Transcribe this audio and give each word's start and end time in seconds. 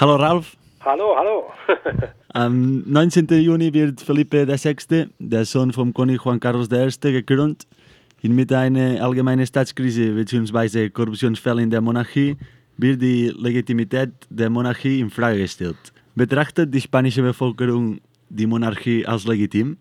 Hallo 0.00 0.16
Ralf. 0.16 0.56
Hallo, 0.84 1.14
hallo. 1.16 1.52
Am 2.34 2.82
19. 2.84 3.28
Juni 3.28 3.72
wird 3.72 4.00
Felipe 4.00 4.44
VI., 4.48 5.06
der 5.20 5.44
Sohn 5.44 5.72
vom 5.72 5.94
König 5.94 6.20
Juan 6.24 6.40
Carlos 6.40 6.68
I., 6.72 7.12
gekrönt. 7.12 7.62
Inmitten 8.20 8.56
einer 8.56 9.04
allgemeinen 9.04 9.46
Staatskrise 9.46 10.14
bzw. 10.14 10.90
Korruptionsfälle 10.90 11.62
in 11.62 11.70
der 11.70 11.80
Monarchie 11.80 12.36
wird 12.76 13.02
die 13.02 13.32
Legitimität 13.38 14.10
der 14.30 14.50
Monarchie 14.50 14.98
in 14.98 15.10
Frage 15.10 15.38
gestellt. 15.38 15.92
Betrachtet 16.16 16.74
die 16.74 16.80
spanische 16.80 17.22
Bevölkerung 17.22 18.00
die 18.28 18.48
Monarchie 18.48 19.06
als 19.06 19.28
legitim? 19.28 19.76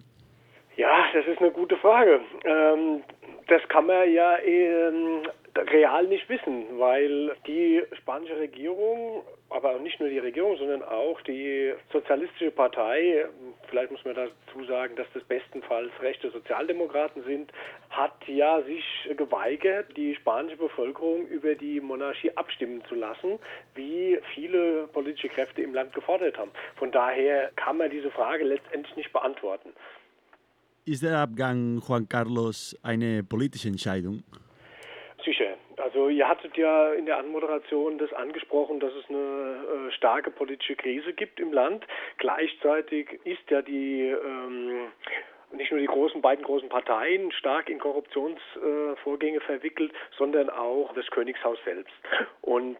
Ja, 0.77 1.05
das 1.11 1.25
ist 1.25 1.39
eine 1.39 1.49
gute 1.49 1.75
Frage. 1.77 2.19
Ähm, 2.45 3.01
das 3.47 3.67
kann 3.67 3.87
man 3.87 4.13
ja 4.13 4.37
ähm, 4.45 5.23
real 5.55 6.07
nicht 6.07 6.27
wissen, 6.29 6.65
weil 6.79 7.35
die 7.45 7.83
spanische 7.99 8.37
Regierung, 8.37 9.23
aber 9.49 9.77
nicht 9.79 9.99
nur 9.99 10.09
die 10.09 10.19
Regierung, 10.19 10.57
sondern 10.57 10.81
auch 10.83 11.21
die 11.21 11.73
sozialistische 11.91 12.51
Partei, 12.51 13.25
vielleicht 13.69 13.91
muss 13.91 14.03
man 14.03 14.15
dazu 14.15 14.65
sagen, 14.67 14.95
dass 14.95 15.07
das 15.13 15.23
bestenfalls 15.23 15.91
rechte 16.01 16.31
Sozialdemokraten 16.31 17.23
sind, 17.23 17.51
hat 17.89 18.15
ja 18.27 18.61
sich 18.63 18.83
geweigert, 19.15 19.95
die 19.95 20.15
spanische 20.15 20.57
Bevölkerung 20.57 21.27
über 21.27 21.55
die 21.55 21.79
Monarchie 21.79 22.35
abstimmen 22.35 22.83
zu 22.89 22.95
lassen, 22.95 23.37
wie 23.75 24.19
viele 24.33 24.87
politische 24.87 25.29
Kräfte 25.29 25.61
im 25.61 25.73
Land 25.73 25.93
gefordert 25.93 26.37
haben. 26.37 26.51
Von 26.75 26.91
daher 26.91 27.51
kann 27.55 27.77
man 27.77 27.91
diese 27.91 28.09
Frage 28.11 28.43
letztendlich 28.43 28.95
nicht 28.95 29.13
beantworten. 29.13 29.69
Ist 30.85 31.03
der 31.03 31.19
Abgang 31.19 31.81
Juan 31.87 32.09
Carlos 32.09 32.77
eine 32.83 33.23
politische 33.23 33.69
Entscheidung? 33.69 34.23
Also 35.93 36.09
ihr 36.09 36.27
hattet 36.27 36.57
ja 36.57 36.91
in 36.93 37.05
der 37.05 37.19
Anmoderation 37.19 37.99
das 37.99 38.11
angesprochen, 38.13 38.79
dass 38.79 38.91
es 38.95 39.07
eine 39.09 39.17
äh, 39.89 39.91
starke 39.91 40.31
politische 40.31 40.75
Krise 40.75 41.13
gibt 41.13 41.39
im 41.39 41.53
Land. 41.53 41.85
Gleichzeitig 42.17 43.19
ist 43.25 43.47
ja 43.51 43.61
die 43.61 44.01
ähm, 44.01 44.87
nicht 45.51 45.69
nur 45.69 45.79
die 45.79 45.85
großen 45.85 46.19
beiden 46.19 46.43
großen 46.43 46.67
Parteien 46.67 47.31
stark 47.33 47.69
in 47.69 47.77
Korruptionsvorgänge 47.77 49.37
äh, 49.37 49.41
verwickelt, 49.41 49.93
sondern 50.17 50.49
auch 50.49 50.91
das 50.95 51.05
Königshaus 51.11 51.59
selbst. 51.63 51.93
Und 52.41 52.77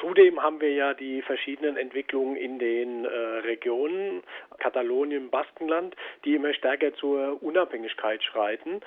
Zudem 0.00 0.42
haben 0.42 0.60
wir 0.60 0.72
ja 0.72 0.92
die 0.92 1.22
verschiedenen 1.22 1.76
Entwicklungen 1.76 2.36
in 2.36 2.58
den 2.58 3.04
äh, 3.04 3.08
Regionen, 3.08 4.22
Katalonien, 4.58 5.30
Baskenland, 5.30 5.94
die 6.24 6.34
immer 6.34 6.52
stärker 6.54 6.94
zur 6.94 7.42
Unabhängigkeit 7.42 8.22
schreiten. 8.22 8.80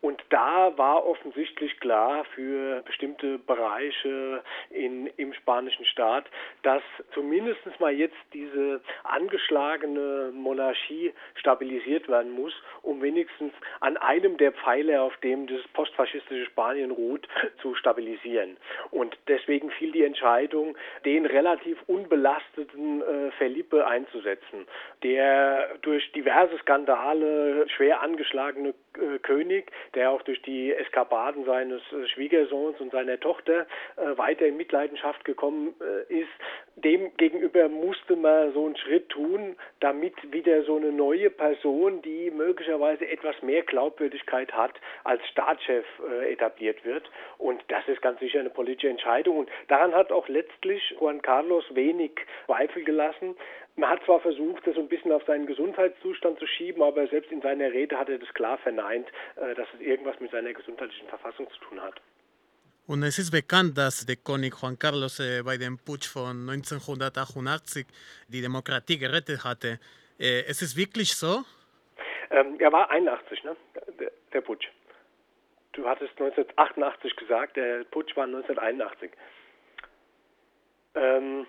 Und 0.00 0.22
da 0.28 0.76
war 0.76 1.06
offensichtlich 1.06 1.80
klar 1.80 2.26
für 2.34 2.82
bestimmte 2.82 3.38
Bereiche 3.38 4.42
in, 4.68 5.06
im 5.16 5.32
spanischen 5.32 5.86
Staat, 5.86 6.26
dass 6.62 6.82
zumindest 7.14 7.60
mal 7.80 7.92
jetzt 7.92 8.16
diese 8.34 8.82
angeschlagene 9.04 10.30
Monarchie 10.34 11.14
stabilisiert 11.36 12.06
werden 12.08 12.32
muss, 12.32 12.52
um 12.82 13.00
wenigstens 13.00 13.54
an 13.80 13.96
einem 13.96 14.36
der 14.36 14.52
Pfeiler, 14.52 15.02
auf 15.02 15.16
dem 15.18 15.46
das 15.46 15.62
postfaschistische 15.72 16.44
Spanien 16.46 16.90
ruht, 16.90 17.26
zu 17.62 17.74
stabilisieren. 17.74 18.58
Und 18.90 19.16
deswegen 19.26 19.70
fiel 19.70 19.92
die 19.92 20.04
Entscheidung, 20.04 20.76
den 21.06 21.24
relativ 21.24 21.78
unbelasteten 21.86 23.00
äh, 23.00 23.30
Felipe 23.38 23.86
einzusetzen, 23.86 24.66
der 25.14 25.68
durch 25.82 26.10
diverse 26.12 26.58
Skandale 26.58 27.66
schwer 27.68 28.02
angeschlagene 28.02 28.74
König, 29.22 29.70
der 29.94 30.10
auch 30.10 30.22
durch 30.22 30.40
die 30.42 30.72
Eskapaden 30.72 31.44
seines 31.44 31.82
äh, 31.92 32.06
Schwiegersohns 32.08 32.80
und 32.80 32.92
seiner 32.92 33.18
Tochter 33.18 33.66
äh, 33.96 34.16
weiter 34.16 34.46
in 34.46 34.56
Mitleidenschaft 34.56 35.24
gekommen 35.24 35.74
äh, 35.80 36.12
ist, 36.12 36.30
dem 36.76 37.16
gegenüber 37.16 37.68
musste 37.68 38.16
man 38.16 38.52
so 38.52 38.66
einen 38.66 38.76
Schritt 38.76 39.08
tun, 39.08 39.56
damit 39.80 40.14
wieder 40.32 40.64
so 40.64 40.76
eine 40.76 40.90
neue 40.90 41.30
Person, 41.30 42.02
die 42.02 42.30
möglicherweise 42.30 43.08
etwas 43.08 43.40
mehr 43.42 43.62
Glaubwürdigkeit 43.62 44.52
hat, 44.52 44.72
als 45.04 45.24
Staatschef 45.28 45.84
äh, 46.10 46.32
etabliert 46.32 46.84
wird. 46.84 47.08
Und 47.38 47.62
das 47.68 47.86
ist 47.86 48.02
ganz 48.02 48.18
sicher 48.20 48.40
eine 48.40 48.50
politische 48.50 48.88
Entscheidung. 48.88 49.38
Und 49.38 49.50
daran 49.68 49.94
hat 49.94 50.10
auch 50.10 50.28
letztlich 50.28 50.94
Juan 50.98 51.22
Carlos 51.22 51.64
wenig 51.74 52.12
Zweifel 52.46 52.84
gelassen. 52.84 53.36
Man 53.76 53.90
hat 53.90 54.04
zwar 54.04 54.20
versucht, 54.20 54.64
das 54.66 54.76
so 54.76 54.80
ein 54.80 54.88
bisschen 54.88 55.10
auf 55.10 55.24
seinen 55.24 55.46
Gesundheitszustand 55.46 56.38
zu 56.38 56.46
schieben, 56.46 56.80
aber 56.82 57.08
selbst 57.08 57.32
in 57.32 57.40
seiner 57.40 57.72
Rede 57.72 57.98
hat 57.98 58.08
er 58.08 58.18
das 58.18 58.32
klar 58.32 58.56
verneint, 58.58 58.83
äh, 58.92 59.54
dass 59.54 59.68
es 59.74 59.80
irgendwas 59.80 60.18
mit 60.20 60.30
seiner 60.30 60.52
gesundheitlichen 60.52 61.08
Verfassung 61.08 61.48
zu 61.50 61.58
tun 61.68 61.80
hat. 61.80 62.00
Und 62.86 63.02
es 63.02 63.18
ist 63.18 63.30
bekannt, 63.30 63.78
dass 63.78 64.04
der 64.04 64.16
König 64.16 64.54
Juan 64.60 64.78
Carlos 64.78 65.18
äh, 65.18 65.42
bei 65.42 65.56
dem 65.56 65.78
Putsch 65.78 66.06
von 66.06 66.48
1988 66.50 67.86
die 68.28 68.42
Demokratie 68.42 68.98
gerettet 68.98 69.42
hatte. 69.42 69.80
Äh, 70.18 70.44
es 70.46 70.60
ist 70.60 70.76
wirklich 70.76 71.14
so? 71.14 71.44
Ähm, 72.30 72.56
er 72.58 72.72
war 72.72 72.90
81, 72.90 73.42
ne? 73.44 73.56
Der, 73.98 74.10
der, 74.32 74.40
Putsch. 74.42 74.68
Du 75.72 75.86
hattest 75.88 76.12
1988 76.20 77.16
gesagt, 77.16 77.56
der 77.56 77.84
Putsch 77.84 78.14
war 78.16 78.24
1981. 78.24 79.10
Ähm, 80.94 81.46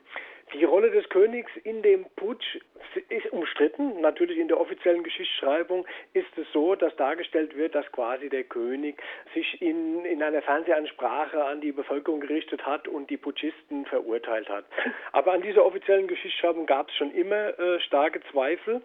die 0.56 0.64
Rolle 0.64 0.92
des 0.92 1.08
Königs 1.10 1.52
in 1.64 1.82
dem 1.82 2.06
Putsch 2.16 2.58
ist 3.10 3.32
umstritten. 3.32 4.02
Natürlich 4.02 4.38
in 4.38 4.48
der 4.48 4.60
offiziellen 4.60 5.04
Geschichtsschreibung 5.04 5.86
ist 6.14 6.38
es 6.38 6.48
so, 6.54 6.76
dass 6.76 6.96
dargestellt 6.96 7.56
wird, 7.56 7.76
dass 7.76 7.90
quasi 7.92 8.30
der 8.30 8.44
König 8.44 9.02
sich 9.34 9.62
in, 9.62 10.06
in 10.06 10.24
einer 10.24 10.42
Fernsehansprache 10.42 11.44
an 11.44 11.62
die 11.62 11.72
Bevölkerung 11.72 12.22
gerichtet 12.22 12.66
hat 12.66 12.88
und 12.88 13.10
die 13.10 13.18
Putschisten 13.18 13.86
verurteilt 13.86 14.50
hat. 14.50 14.66
Aber 15.12 15.34
an 15.34 15.42
dieser 15.42 15.66
offiziellen 15.66 16.08
Geschichtsschreibung 16.08 16.66
gab 16.66 16.90
es 16.90 16.96
schon 16.96 17.12
immer 17.12 17.60
äh, 17.60 17.80
starke 17.82 18.22
Zweifel. 18.32 18.82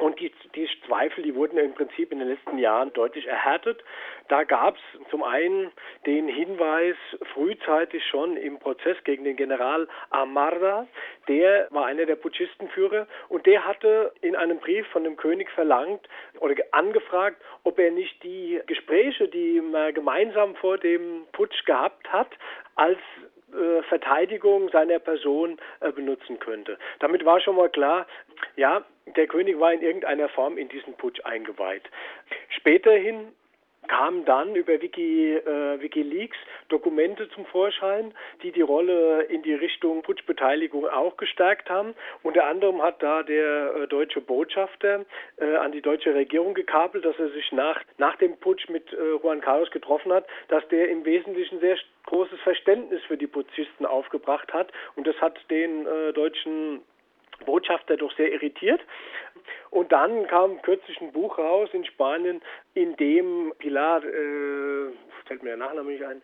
Und 0.00 0.18
die, 0.18 0.32
die 0.54 0.68
Zweifel, 0.86 1.22
die 1.22 1.34
wurden 1.34 1.58
im 1.58 1.74
Prinzip 1.74 2.10
in 2.10 2.20
den 2.20 2.28
letzten 2.28 2.56
Jahren 2.56 2.90
deutlich 2.94 3.26
erhärtet. 3.26 3.84
Da 4.28 4.44
gab 4.44 4.76
es 4.76 5.10
zum 5.10 5.22
einen 5.22 5.70
den 6.06 6.26
Hinweis 6.26 6.96
frühzeitig 7.34 8.02
schon 8.06 8.38
im 8.38 8.58
Prozess 8.58 8.96
gegen 9.04 9.24
den 9.24 9.36
General 9.36 9.86
Amarda, 10.08 10.86
der 11.28 11.68
war 11.70 11.84
einer 11.86 12.06
der 12.06 12.16
Putschistenführer 12.16 13.06
und 13.28 13.44
der 13.44 13.66
hatte 13.66 14.12
in 14.22 14.36
einem 14.36 14.58
Brief 14.58 14.86
von 14.88 15.04
dem 15.04 15.16
König 15.16 15.50
verlangt 15.50 16.08
oder 16.40 16.54
angefragt, 16.72 17.36
ob 17.64 17.78
er 17.78 17.90
nicht 17.90 18.22
die 18.22 18.58
Gespräche, 18.66 19.28
die 19.28 19.60
man 19.60 19.92
gemeinsam 19.92 20.54
vor 20.56 20.78
dem 20.78 21.26
Putsch 21.32 21.64
gehabt 21.66 22.10
hat, 22.10 22.30
als 22.74 22.98
äh, 23.52 23.82
Verteidigung 23.82 24.68
seiner 24.70 24.98
Person 24.98 25.58
äh, 25.80 25.92
benutzen 25.92 26.38
könnte. 26.38 26.78
Damit 27.00 27.24
war 27.24 27.40
schon 27.40 27.56
mal 27.56 27.68
klar, 27.68 28.06
ja, 28.56 28.84
der 29.16 29.26
König 29.26 29.58
war 29.58 29.72
in 29.72 29.82
irgendeiner 29.82 30.28
Form 30.28 30.58
in 30.58 30.68
diesen 30.68 30.94
Putsch 30.94 31.20
eingeweiht. 31.24 31.82
Späterhin 32.50 33.32
kamen 33.88 34.24
dann 34.24 34.54
über 34.54 34.80
Wiki, 34.80 35.34
äh, 35.34 35.80
Wikileaks 35.80 36.36
Dokumente 36.68 37.28
zum 37.30 37.44
Vorschein, 37.46 38.14
die 38.42 38.52
die 38.52 38.60
Rolle 38.60 39.22
in 39.22 39.42
die 39.42 39.54
Richtung 39.54 40.02
Putschbeteiligung 40.02 40.86
auch 40.86 41.16
gestärkt 41.16 41.68
haben. 41.68 41.94
Unter 42.22 42.46
anderem 42.46 42.82
hat 42.82 43.02
da 43.02 43.22
der 43.22 43.74
äh, 43.74 43.88
deutsche 43.88 44.20
Botschafter 44.20 45.04
äh, 45.38 45.56
an 45.56 45.72
die 45.72 45.82
deutsche 45.82 46.14
Regierung 46.14 46.54
gekabelt, 46.54 47.04
dass 47.04 47.18
er 47.18 47.30
sich 47.30 47.50
nach, 47.52 47.80
nach 47.98 48.16
dem 48.16 48.36
Putsch 48.36 48.68
mit 48.68 48.92
äh, 48.92 49.14
Juan 49.22 49.40
Carlos 49.40 49.70
getroffen 49.72 50.12
hat, 50.12 50.26
dass 50.48 50.66
der 50.68 50.88
im 50.88 51.04
Wesentlichen 51.04 51.58
sehr 51.58 51.76
großes 52.06 52.40
Verständnis 52.40 53.02
für 53.08 53.16
die 53.16 53.26
Putschisten 53.26 53.86
aufgebracht 53.86 54.52
hat. 54.52 54.70
Und 54.94 55.06
das 55.06 55.16
hat 55.20 55.38
den 55.50 55.86
äh, 55.86 56.12
deutschen 56.12 56.82
Botschafter 57.44 57.96
doch 57.96 58.14
sehr 58.16 58.32
irritiert. 58.32 58.80
Und 59.70 59.92
dann 59.92 60.26
kam 60.26 60.60
kürzlich 60.62 61.00
ein 61.00 61.12
Buch 61.12 61.38
raus 61.38 61.70
in 61.72 61.84
Spanien, 61.84 62.40
in 62.74 62.96
dem 62.96 63.52
Pilar, 63.58 64.04
äh, 64.04 64.90
fällt 65.26 65.42
mir 65.42 65.50
der 65.50 65.56
Nachname 65.58 65.92
nicht 65.92 66.04
ein, 66.04 66.22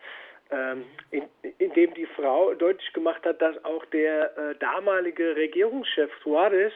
ähm, 0.51 0.85
in, 1.11 1.23
in, 1.57 1.73
dem 1.73 1.93
die 1.93 2.05
Frau 2.05 2.53
deutlich 2.53 2.91
gemacht 2.93 3.25
hat, 3.25 3.41
dass 3.41 3.63
auch 3.65 3.85
der 3.85 4.37
äh, 4.37 4.55
damalige 4.55 5.35
Regierungschef 5.35 6.09
Suarez 6.23 6.73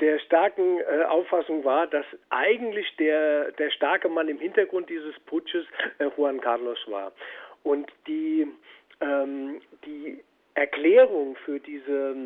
der 0.00 0.18
starken 0.20 0.78
äh, 0.78 1.04
Auffassung 1.04 1.64
war, 1.64 1.86
dass 1.86 2.06
eigentlich 2.30 2.86
der, 2.96 3.52
der 3.52 3.70
starke 3.70 4.08
Mann 4.08 4.28
im 4.28 4.38
Hintergrund 4.38 4.88
dieses 4.88 5.18
Putsches 5.20 5.66
äh, 5.98 6.06
Juan 6.16 6.40
Carlos 6.40 6.78
war. 6.86 7.12
Und 7.62 7.90
die, 8.06 8.46
ähm, 9.00 9.60
die 9.84 10.22
Erklärung 10.54 11.36
für 11.44 11.60
diese 11.60 12.16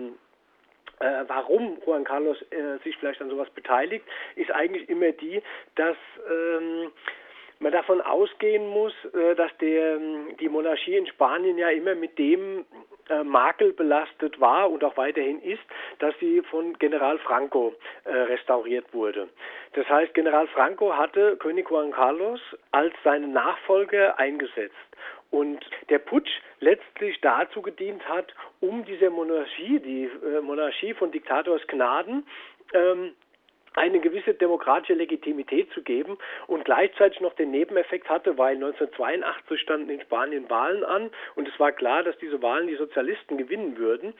äh, 1.04 1.24
warum 1.28 1.78
Juan 1.84 2.04
Carlos 2.04 2.40
äh, 2.50 2.78
sich 2.82 2.96
vielleicht 2.96 3.20
an 3.20 3.30
sowas 3.30 3.50
beteiligt, 3.50 4.04
ist 4.36 4.50
eigentlich 4.50 4.88
immer 4.88 5.12
die, 5.12 5.42
dass 5.74 5.96
ähm, 6.30 6.90
man 7.60 7.72
davon 7.72 8.00
ausgehen 8.00 8.68
muss, 8.68 8.92
äh, 9.12 9.34
dass 9.34 9.56
der, 9.58 9.98
die 10.40 10.48
Monarchie 10.48 10.96
in 10.96 11.06
Spanien 11.06 11.58
ja 11.58 11.68
immer 11.68 11.94
mit 11.94 12.18
dem 12.18 12.64
äh, 13.10 13.22
Makel 13.22 13.72
belastet 13.72 14.40
war 14.40 14.70
und 14.70 14.82
auch 14.82 14.96
weiterhin 14.96 15.40
ist, 15.42 15.62
dass 15.98 16.14
sie 16.20 16.40
von 16.50 16.78
General 16.78 17.18
Franco 17.18 17.74
äh, 18.04 18.10
restauriert 18.10 18.92
wurde. 18.94 19.28
Das 19.74 19.88
heißt, 19.88 20.14
General 20.14 20.46
Franco 20.48 20.96
hatte 20.96 21.36
König 21.36 21.70
Juan 21.70 21.90
Carlos 21.90 22.40
als 22.70 22.94
seinen 23.04 23.32
Nachfolger 23.32 24.18
eingesetzt. 24.18 24.74
Und 25.34 25.69
der 25.90 25.98
Putsch 25.98 26.31
letztlich 26.60 27.20
dazu 27.20 27.60
gedient 27.60 28.08
hat, 28.08 28.32
um 28.60 28.84
diese 28.84 29.10
Monarchie, 29.10 29.81
die 29.81 30.04
äh, 30.04 30.40
Monarchie 30.40 30.94
von 30.94 31.10
Diktators 31.10 31.66
Gnaden, 31.66 32.25
ähm, 32.72 33.16
eine 33.75 33.98
gewisse 33.98 34.34
demokratische 34.34 34.94
Legitimität 34.94 35.72
zu 35.72 35.82
geben 35.82 36.19
und 36.46 36.64
gleichzeitig 36.64 37.20
noch 37.20 37.34
den 37.34 37.50
Nebeneffekt 37.50 38.08
hatte, 38.08 38.38
weil 38.38 38.54
1982 38.54 39.60
standen 39.60 39.90
in 39.90 40.00
Spanien 40.02 40.48
Wahlen 40.48 40.84
an 40.84 41.10
und 41.34 41.48
es 41.48 41.58
war 41.58 41.72
klar, 41.72 42.04
dass 42.04 42.16
diese 42.19 42.40
Wahlen 42.40 42.69
die 42.69 42.76
Sozialisten 42.76 43.37
gewinnen 43.37 43.76
würden. 43.76 44.14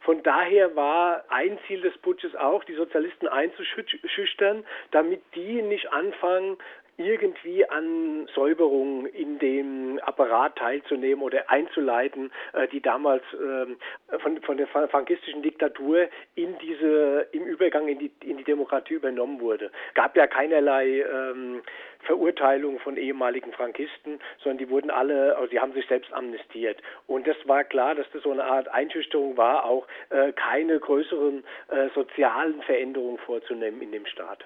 Von 0.00 0.24
daher 0.24 0.74
war 0.74 1.24
ein 1.28 1.60
Ziel 1.68 1.80
des 1.80 1.96
Putsches 1.98 2.34
auch, 2.34 2.64
die 2.64 2.74
Sozialisten 2.74 3.28
einzuschüchtern, 3.28 4.64
damit 4.90 5.22
die 5.36 5.62
nicht 5.62 5.92
anfangen, 5.92 6.58
irgendwie 6.98 7.68
an 7.68 8.26
Säuberungen 8.34 9.06
in 9.06 9.38
dem 9.38 9.98
Apparat 10.02 10.56
teilzunehmen 10.56 11.22
oder 11.22 11.50
einzuleiten, 11.50 12.30
äh, 12.52 12.68
die 12.68 12.80
damals 12.80 13.22
ähm, 13.34 13.76
von, 14.20 14.40
von 14.42 14.56
der 14.56 14.66
frankistischen 14.66 15.42
Diktatur 15.42 16.08
in 16.34 16.56
diese, 16.58 17.28
im 17.32 17.44
Übergang 17.44 17.88
in 17.88 17.98
die, 17.98 18.10
in 18.24 18.38
die 18.38 18.44
Demokratie 18.44 18.94
übernommen 18.94 19.40
wurde. 19.40 19.70
Gab 19.94 20.16
ja 20.16 20.26
keinerlei 20.26 21.02
ähm, 21.02 21.62
Verurteilung 22.00 22.78
von 22.78 22.96
ehemaligen 22.96 23.52
Frankisten, 23.52 24.20
sondern 24.42 24.58
die 24.58 24.70
wurden 24.70 24.90
alle, 24.90 25.36
also 25.36 25.50
die 25.50 25.60
haben 25.60 25.72
sich 25.72 25.86
selbst 25.86 26.12
amnestiert. 26.12 26.80
Und 27.06 27.26
das 27.26 27.36
war 27.44 27.64
klar, 27.64 27.94
dass 27.94 28.06
das 28.12 28.22
so 28.22 28.32
eine 28.32 28.44
Art 28.44 28.68
Einschüchterung 28.68 29.36
war, 29.36 29.64
auch 29.64 29.86
äh, 30.10 30.32
keine 30.32 30.78
größeren 30.78 31.44
äh, 31.68 31.88
sozialen 31.94 32.62
Veränderungen 32.62 33.18
vorzunehmen 33.18 33.82
in 33.82 33.92
dem 33.92 34.06
Staat. 34.06 34.44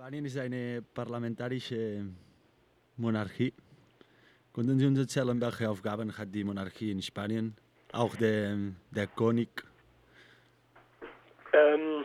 Spanien 0.00 0.26
ist 0.26 0.38
eine 0.38 0.80
parlamentarische 0.94 2.04
Monarchie. 2.98 3.52
Könnten 4.54 4.78
Sie 4.78 4.86
uns 4.86 4.96
erzählen, 4.96 5.40
welche 5.40 5.68
Aufgaben 5.68 6.16
hat 6.16 6.32
die 6.32 6.44
Monarchie 6.44 6.92
in 6.92 7.02
Spanien? 7.02 7.56
Auch 7.90 8.14
der, 8.14 8.56
der 8.92 9.08
König? 9.08 9.48
Ähm, 11.52 11.97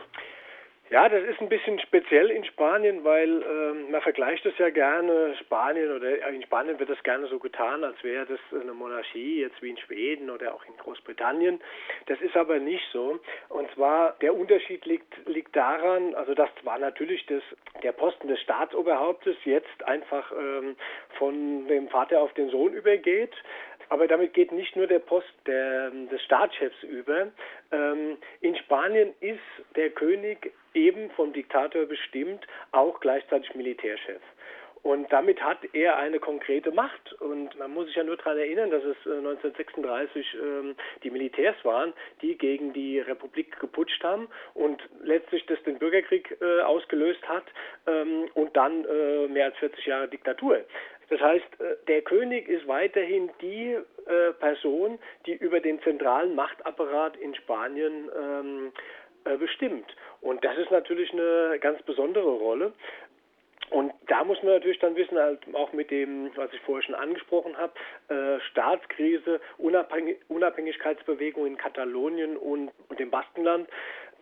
ja, 0.90 1.08
das 1.08 1.24
ist 1.24 1.40
ein 1.40 1.48
bisschen 1.48 1.78
speziell 1.80 2.30
in 2.30 2.44
Spanien, 2.44 3.04
weil 3.04 3.42
ähm, 3.42 3.90
man 3.90 4.02
vergleicht 4.02 4.44
es 4.44 4.56
ja 4.58 4.68
gerne, 4.68 5.34
Spanien 5.40 5.90
oder 5.90 6.28
in 6.28 6.42
Spanien 6.42 6.78
wird 6.78 6.90
das 6.90 7.02
gerne 7.02 7.26
so 7.26 7.38
getan, 7.38 7.82
als 7.84 8.02
wäre 8.04 8.26
das 8.26 8.60
eine 8.60 8.74
Monarchie, 8.74 9.40
jetzt 9.40 9.60
wie 9.62 9.70
in 9.70 9.78
Schweden 9.78 10.28
oder 10.28 10.54
auch 10.54 10.64
in 10.66 10.76
Großbritannien. 10.76 11.60
Das 12.06 12.20
ist 12.20 12.36
aber 12.36 12.58
nicht 12.58 12.84
so. 12.92 13.18
Und 13.48 13.70
zwar 13.72 14.16
der 14.20 14.34
Unterschied 14.34 14.84
liegt, 14.84 15.26
liegt 15.26 15.56
daran, 15.56 16.14
also 16.14 16.34
das 16.34 16.50
war 16.64 16.78
natürlich 16.78 17.24
das, 17.26 17.42
der 17.82 17.92
Posten 17.92 18.28
des 18.28 18.40
Staatsoberhauptes 18.42 19.36
jetzt 19.44 19.82
einfach 19.84 20.30
ähm, 20.32 20.76
von 21.18 21.66
dem 21.66 21.88
Vater 21.88 22.20
auf 22.20 22.34
den 22.34 22.50
Sohn 22.50 22.74
übergeht. 22.74 23.32
Aber 23.88 24.06
damit 24.06 24.34
geht 24.34 24.52
nicht 24.52 24.76
nur 24.76 24.86
der 24.86 24.98
Post 24.98 25.32
der, 25.46 25.90
des 25.90 26.22
Staatschefs 26.22 26.82
über. 26.82 27.28
Ähm, 27.72 28.18
in 28.40 28.56
Spanien 28.56 29.14
ist 29.20 29.40
der 29.76 29.90
König 29.90 30.52
eben 30.74 31.10
vom 31.12 31.32
Diktator 31.32 31.86
bestimmt, 31.86 32.46
auch 32.72 33.00
gleichzeitig 33.00 33.54
Militärchef. 33.54 34.20
Und 34.84 35.10
damit 35.10 35.42
hat 35.42 35.60
er 35.72 35.96
eine 35.96 36.20
konkrete 36.20 36.70
Macht. 36.70 37.14
Und 37.14 37.58
man 37.58 37.72
muss 37.72 37.86
sich 37.86 37.96
ja 37.96 38.04
nur 38.04 38.18
daran 38.18 38.36
erinnern, 38.36 38.70
dass 38.70 38.84
es 38.84 38.96
1936 39.06 40.34
äh, 40.34 40.36
ähm, 40.36 40.76
die 41.02 41.10
Militärs 41.10 41.56
waren, 41.62 41.94
die 42.20 42.36
gegen 42.36 42.74
die 42.74 43.00
Republik 43.00 43.58
geputscht 43.58 44.04
haben 44.04 44.28
und 44.52 44.82
letztlich 45.02 45.46
das 45.46 45.62
den 45.62 45.78
Bürgerkrieg 45.78 46.36
äh, 46.38 46.60
ausgelöst 46.60 47.26
hat 47.26 47.44
ähm, 47.86 48.28
und 48.34 48.54
dann 48.58 48.84
äh, 48.84 49.26
mehr 49.28 49.46
als 49.46 49.56
40 49.56 49.86
Jahre 49.86 50.06
Diktatur. 50.06 50.60
Das 51.08 51.20
heißt, 51.20 51.60
äh, 51.60 51.76
der 51.88 52.02
König 52.02 52.48
ist 52.48 52.66
weiterhin 52.66 53.30
die 53.40 53.76
äh, 54.06 54.32
Person, 54.38 54.98
die 55.26 55.34
über 55.34 55.60
den 55.60 55.80
zentralen 55.82 56.34
Machtapparat 56.34 57.16
in 57.16 57.34
Spanien 57.34 58.10
ähm, 58.18 58.72
äh, 59.24 59.36
bestimmt. 59.36 59.96
Und 60.20 60.44
das 60.44 60.56
ist 60.58 60.70
natürlich 60.70 61.12
eine 61.12 61.58
ganz 61.60 61.82
besondere 61.82 62.30
Rolle. 62.30 62.72
Und 63.70 63.92
da 64.08 64.24
muss 64.24 64.42
man 64.42 64.52
natürlich 64.52 64.78
dann 64.78 64.94
wissen, 64.94 65.18
halt 65.18 65.40
auch 65.54 65.72
mit 65.72 65.90
dem, 65.90 66.30
was 66.36 66.52
ich 66.52 66.60
vorher 66.60 66.82
schon 66.82 66.94
angesprochen 66.94 67.56
habe, 67.56 67.72
äh, 68.08 68.40
Staatskrise, 68.50 69.40
Unabhängig 69.58 70.18
Unabhängigkeitsbewegung 70.28 71.46
in 71.46 71.56
Katalonien 71.56 72.36
und, 72.36 72.70
und 72.88 73.00
dem 73.00 73.10
Baskenland, 73.10 73.68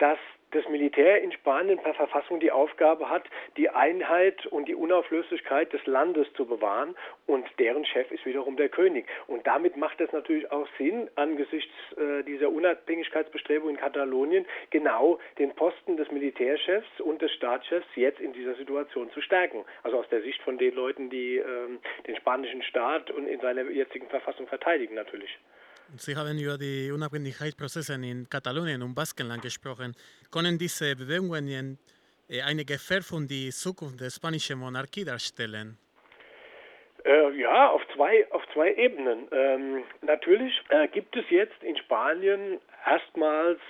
dass 0.03 0.19
das 0.51 0.69
Militär 0.69 1.23
in 1.23 1.31
Spanien 1.31 1.79
per 1.79 1.95
Verfassung 1.95 2.41
die 2.41 2.51
Aufgabe 2.51 3.09
hat, 3.09 3.23
die 3.57 3.71
Einheit 3.71 4.45
und 4.47 4.67
die 4.67 4.75
Unauflöslichkeit 4.75 5.73
des 5.73 5.87
Landes 5.87 6.27
zu 6.35 6.45
bewahren 6.45 6.97
und 7.29 7.47
deren 7.61 7.85
Chef 7.85 8.11
ist 8.11 8.27
wiederum 8.27 8.57
der 8.57 8.69
König. 8.69 9.07
Und 9.29 9.47
damit 9.47 9.77
macht 9.77 10.01
es 10.01 10.11
natürlich 10.11 10.51
auch 10.51 10.67
Sinn, 10.77 11.09
angesichts 11.15 11.73
äh, 11.97 12.25
dieser 12.25 12.51
Unabhängigkeitsbestrebungen 12.51 13.77
in 13.77 13.81
Katalonien 13.81 14.45
genau 14.71 15.21
den 15.39 15.55
Posten 15.55 15.97
des 15.97 16.11
Militärchefs 16.11 17.01
und 17.01 17.23
des 17.23 17.31
Staatschefs 17.35 17.87
jetzt 17.95 18.19
in 18.19 18.33
dieser 18.33 18.57
Situation 18.57 19.09
zu 19.13 19.21
stärken. 19.21 19.65
Also 19.85 20.01
aus 20.01 20.09
der 20.09 20.23
Sicht 20.23 20.43
von 20.43 20.59
den 20.59 20.75
Leuten, 20.75 21.11
die 21.11 21.37
ähm, 21.37 21.79
den 22.09 22.17
spanischen 22.17 22.65
Staat 22.65 23.13
und 23.13 23.29
in 23.29 23.39
seiner 23.39 23.63
jetzigen 23.71 24.09
Verfassung 24.09 24.49
verteidigen 24.49 24.97
natürlich. 24.97 25.39
Sie 25.97 26.17
haben 26.17 26.39
über 26.39 26.57
die 26.57 26.91
Unabhängigkeitsprozesse 26.91 27.95
in 27.95 28.29
Katalonien 28.29 28.83
und 28.83 28.95
Baskenland 28.95 29.43
gesprochen. 29.43 29.95
Können 30.31 30.57
diese 30.57 30.97
Bewegungen 30.97 31.79
äh, 32.29 32.41
eine 32.41 32.65
Gefahr 32.65 33.03
für 33.03 33.21
die 33.27 33.51
Zukunft 33.51 34.01
der 34.01 34.09
spanischen 34.09 34.59
Monarchie 34.59 35.05
darstellen? 35.05 35.77
Äh, 37.05 37.37
ja, 37.39 37.69
auf 37.69 37.83
zwei, 37.95 38.27
auf 38.31 38.43
zwei 38.55 38.73
Ebenen. 38.75 39.29
Ähm, 39.33 39.85
natürlich 40.01 40.55
äh, 40.71 40.89
gibt 40.89 41.15
es 41.15 41.25
jetzt 41.29 41.63
in 41.63 41.77
Spanien 41.77 42.59
erstmals 42.87 43.61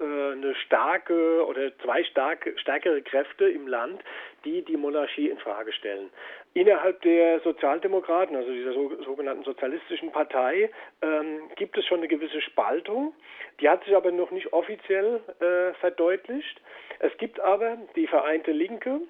eine 0.00 0.54
starke 0.54 1.46
oder 1.46 1.76
zwei 1.78 2.04
starke, 2.04 2.56
stärkere 2.58 3.02
Kräfte 3.02 3.48
im 3.48 3.66
Land, 3.66 4.02
die 4.44 4.62
die 4.62 4.76
Monarchie 4.76 5.28
in 5.28 5.38
Frage 5.38 5.72
stellen. 5.72 6.10
Innerhalb 6.54 7.02
der 7.02 7.40
Sozialdemokraten, 7.40 8.34
also 8.34 8.50
dieser 8.50 8.72
sogenannten 8.72 9.44
sozialistischen 9.44 10.10
Partei, 10.10 10.70
ähm, 11.02 11.50
gibt 11.56 11.76
es 11.76 11.84
schon 11.84 11.98
eine 11.98 12.08
gewisse 12.08 12.40
Spaltung. 12.40 13.12
Die 13.60 13.68
hat 13.68 13.84
sich 13.84 13.94
aber 13.94 14.10
noch 14.10 14.30
nicht 14.30 14.52
offiziell 14.54 15.20
äh, 15.40 15.74
verdeutlicht. 15.80 16.60
Es 16.98 17.14
gibt 17.18 17.40
aber 17.40 17.76
die 17.94 18.06
Vereinte 18.06 18.52
Linke 18.52 19.00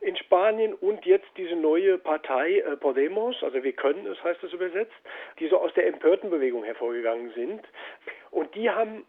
in 0.00 0.16
Spanien 0.16 0.74
und 0.74 1.06
jetzt 1.06 1.28
diese 1.36 1.54
neue 1.54 1.98
Partei 1.98 2.58
äh, 2.58 2.76
Podemos, 2.76 3.40
also 3.42 3.62
wir 3.62 3.72
können 3.72 4.06
es, 4.06 4.22
heißt 4.24 4.42
es 4.42 4.52
übersetzt, 4.52 4.94
die 5.38 5.46
so 5.46 5.58
aus 5.58 5.72
der 5.74 5.86
empörten 5.86 6.30
Bewegung 6.30 6.64
hervorgegangen 6.64 7.32
sind. 7.34 7.62
Und 8.32 8.52
die 8.54 8.68
haben 8.68 9.04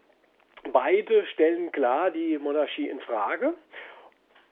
beide 0.72 1.26
stellen 1.26 1.72
klar 1.72 2.10
die 2.10 2.38
Monarchie 2.38 2.88
in 2.88 3.00
Frage 3.00 3.54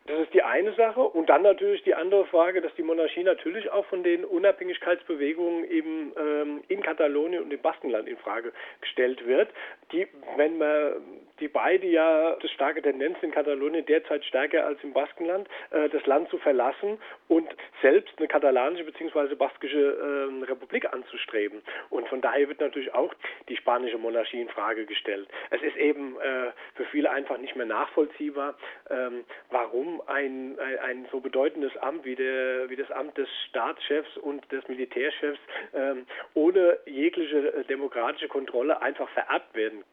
das 0.06 0.22
ist 0.22 0.34
die 0.34 0.42
eine 0.42 0.72
Sache. 0.74 1.00
Und 1.00 1.28
dann 1.28 1.42
natürlich 1.42 1.82
die 1.82 1.94
andere 1.94 2.26
Frage, 2.26 2.60
dass 2.60 2.74
die 2.74 2.82
Monarchie 2.82 3.22
natürlich 3.22 3.70
auch 3.70 3.86
von 3.86 4.02
den 4.02 4.24
Unabhängigkeitsbewegungen 4.24 5.64
eben 5.70 6.12
ähm, 6.18 6.62
in 6.68 6.82
Katalonien 6.82 7.42
und 7.42 7.52
im 7.52 7.60
Baskenland 7.60 8.08
in 8.08 8.16
Frage 8.16 8.52
gestellt 8.80 9.26
wird. 9.26 9.48
Die, 9.92 10.06
wenn 10.36 10.58
man 10.58 10.94
die 11.40 11.48
beide 11.48 11.86
ja 11.86 12.36
das 12.40 12.50
starke 12.52 12.82
Tendenz 12.82 13.18
in 13.22 13.30
Katalonien 13.30 13.84
derzeit 13.84 14.24
stärker 14.24 14.66
als 14.66 14.82
im 14.82 14.92
Baskenland, 14.92 15.48
äh, 15.70 15.88
das 15.88 16.04
Land 16.06 16.30
zu 16.30 16.38
verlassen 16.38 16.98
und 17.28 17.48
selbst 17.82 18.14
eine 18.18 18.28
katalanische 18.28 18.84
bzw. 18.84 19.34
baskische 19.34 19.78
äh, 19.78 20.44
Republik 20.44 20.92
anzustreben. 20.92 21.62
Und 21.90 22.08
von 22.08 22.20
daher 22.20 22.48
wird 22.48 22.60
natürlich 22.60 22.94
auch 22.94 23.12
die 23.48 23.56
spanische 23.56 23.98
Monarchie 23.98 24.40
in 24.40 24.48
Frage 24.48 24.86
gestellt. 24.86 25.28
Es 25.50 25.62
ist 25.62 25.76
eben 25.76 26.16
äh, 26.20 26.52
für 26.74 26.84
viele 26.86 27.10
einfach 27.10 27.38
nicht 27.38 27.56
mehr 27.56 27.66
nachvollziehbar, 27.66 28.54
ähm, 28.90 29.24
warum 29.50 29.95
ein, 30.06 30.58
ein, 30.58 30.78
ein, 30.78 31.06
so 31.10 31.20
bedeutendes 31.20 31.76
Amt 31.78 32.04
wie, 32.04 32.14
der, 32.14 32.68
wie 32.68 32.76
das 32.76 32.90
Amt 32.90 33.16
des 33.16 33.28
Staatschefs 33.48 34.16
und 34.18 34.40
des 34.50 34.66
Militärchefs 34.68 35.40
ähm, 35.74 36.06
ohne 36.34 36.78
jegliche 36.86 37.54
äh, 37.54 37.64
demokratische 37.64 38.28
Kontrolle 38.28 38.80
einfach 38.82 39.08
vererbt 39.10 39.54
werden. 39.54 39.84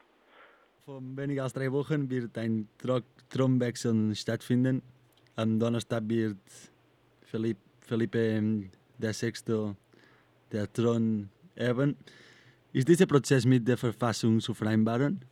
Vor 0.84 1.00
weniger 1.02 1.44
als 1.44 1.52
drei 1.52 1.72
Wochen 1.72 2.10
wird 2.10 2.36
ein 2.36 2.68
Thronwechsel 3.30 4.14
stattfinden. 4.14 4.82
Am 5.36 5.58
Donnerstag 5.58 6.02
wird 6.06 6.36
Felipe 7.22 8.70
VI. 8.98 9.32
der 10.52 10.72
Thron 10.72 11.30
erben. 11.54 11.96
Ist 12.72 12.88
dieser 12.88 13.06
Prozess 13.06 13.44
mit 13.46 13.66
der 13.66 13.76
Verfassung 13.76 14.40
zu 14.40 14.52
vereinbaren? 14.52 15.24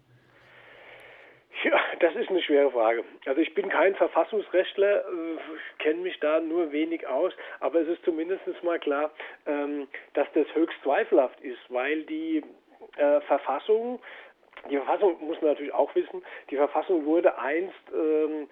Das 2.02 2.16
ist 2.16 2.30
eine 2.30 2.42
schwere 2.42 2.68
Frage. 2.72 3.04
Also 3.26 3.40
ich 3.40 3.54
bin 3.54 3.68
kein 3.68 3.94
Verfassungsrechtler, 3.94 5.04
äh, 5.06 5.38
kenne 5.78 6.00
mich 6.00 6.18
da 6.18 6.40
nur 6.40 6.72
wenig 6.72 7.06
aus, 7.06 7.32
aber 7.60 7.78
es 7.78 7.86
ist 7.86 8.04
zumindest 8.04 8.42
mal 8.64 8.80
klar, 8.80 9.12
ähm, 9.46 9.86
dass 10.14 10.26
das 10.34 10.52
höchst 10.52 10.76
zweifelhaft 10.82 11.40
ist, 11.42 11.60
weil 11.68 12.02
die 12.02 12.42
äh, 12.96 13.20
Verfassung, 13.20 14.00
die 14.68 14.78
Verfassung 14.78 15.24
muss 15.24 15.40
man 15.40 15.52
natürlich 15.52 15.72
auch 15.72 15.94
wissen, 15.94 16.24
die 16.50 16.56
Verfassung 16.56 17.06
wurde 17.06 17.38
einst 17.38 17.78
ähm, 17.94 18.48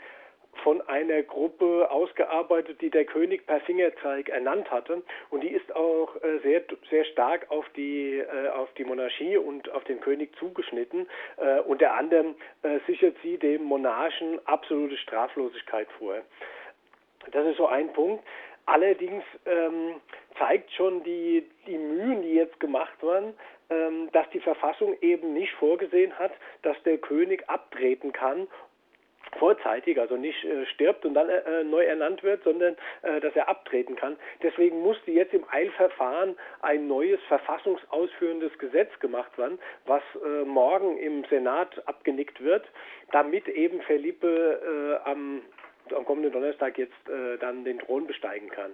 von 0.63 0.81
einer 0.83 1.23
Gruppe 1.23 1.91
ausgearbeitet, 1.91 2.81
die 2.81 2.91
der 2.91 3.05
König 3.05 3.47
per 3.47 3.61
Fingerzeig 3.61 4.29
ernannt 4.29 4.71
hatte. 4.71 5.03
Und 5.31 5.43
die 5.43 5.49
ist 5.49 5.75
auch 5.75 6.15
äh, 6.17 6.39
sehr, 6.43 6.63
sehr 6.91 7.05
stark 7.07 7.51
auf 7.51 7.67
die, 7.77 8.19
äh, 8.19 8.49
auf 8.49 8.73
die 8.75 8.85
Monarchie 8.85 9.37
und 9.37 9.71
auf 9.71 9.85
den 9.85 10.01
König 10.01 10.37
zugeschnitten. 10.37 11.09
Äh, 11.37 11.61
unter 11.61 11.95
anderem 11.95 12.35
sichert 12.87 13.17
sie 13.23 13.39
dem 13.39 13.65
Monarchen 13.65 14.39
absolute 14.47 14.97
Straflosigkeit 14.99 15.89
vor. 15.99 16.17
Das 17.33 17.47
ist 17.47 17.57
so 17.57 17.67
ein 17.67 17.93
Punkt. 17.93 18.25
Allerdings 18.67 19.25
ähm, 19.47 20.01
zeigt 20.39 20.71
schon 20.73 21.03
die, 21.03 21.49
die 21.67 21.79
Mühen, 21.79 22.23
die 22.23 22.35
jetzt 22.35 22.61
gemacht 22.61 23.03
werden, 23.03 23.35
ähm, 23.69 24.09
dass 24.13 24.29
die 24.31 24.41
Verfassung 24.41 24.97
eben 25.01 25.33
nicht 25.33 25.53
vorgesehen 25.55 26.17
hat, 26.19 26.33
dass 26.63 26.81
der 26.85 26.99
König 26.99 27.49
abtreten 27.49 28.13
kann 28.13 28.47
vorzeitig, 29.39 29.99
also 30.01 30.17
nicht 30.17 30.45
äh, 30.45 30.67
stirbt 30.67 31.05
und 31.05 31.15
dann 31.15 31.29
äh, 31.29 31.65
neu 31.65 31.85
ernannt 31.85 32.23
wird, 32.23 32.43
sondern 32.45 32.77
äh, 33.03 33.21
dass 33.21 33.35
er 33.37 33.49
abtreten 33.49 33.97
kann. 33.97 34.17
Deswegen 34.43 34.81
musste 34.83 35.11
jetzt 35.11 35.35
im 35.35 35.45
Eilverfahren 35.51 36.37
ein 36.63 36.87
neues 36.87 37.21
verfassungsausführendes 37.29 38.59
Gesetz 38.59 38.91
gemacht 39.01 39.37
werden, 39.39 39.59
was 39.87 40.03
äh, 40.25 40.45
morgen 40.45 40.99
im 40.99 41.25
Senat 41.25 41.87
abgenickt 41.87 42.43
wird, 42.43 42.67
damit 43.13 43.49
eben 43.49 43.81
Felipe 43.83 45.01
äh, 45.05 45.09
am 45.09 45.43
am 45.93 46.05
kommenden 46.05 46.33
Donnerstag 46.33 46.79
jetzt 46.79 47.09
äh, 47.09 47.37
dann 47.39 47.65
den 47.65 47.81
Thron 47.81 48.07
besteigen 48.07 48.49
kann. 48.49 48.71